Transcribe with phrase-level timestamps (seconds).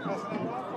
[0.00, 0.71] Christmas.